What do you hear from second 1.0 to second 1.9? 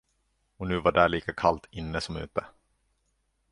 lika kallt